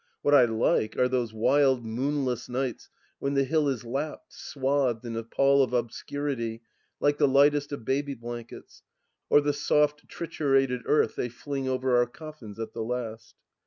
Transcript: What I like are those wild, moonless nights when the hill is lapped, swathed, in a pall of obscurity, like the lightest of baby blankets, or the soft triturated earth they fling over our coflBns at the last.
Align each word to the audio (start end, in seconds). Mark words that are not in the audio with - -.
What 0.23 0.33
I 0.33 0.45
like 0.45 0.97
are 0.97 1.07
those 1.07 1.31
wild, 1.31 1.85
moonless 1.85 2.49
nights 2.49 2.89
when 3.19 3.35
the 3.35 3.43
hill 3.43 3.67
is 3.69 3.83
lapped, 3.85 4.33
swathed, 4.33 5.05
in 5.05 5.15
a 5.15 5.21
pall 5.21 5.61
of 5.61 5.73
obscurity, 5.73 6.63
like 6.99 7.19
the 7.19 7.27
lightest 7.27 7.71
of 7.71 7.85
baby 7.85 8.15
blankets, 8.15 8.81
or 9.29 9.41
the 9.41 9.53
soft 9.53 10.07
triturated 10.07 10.81
earth 10.87 11.15
they 11.17 11.29
fling 11.29 11.69
over 11.69 11.95
our 11.97 12.07
coflBns 12.07 12.57
at 12.57 12.73
the 12.73 12.81
last. 12.83 13.35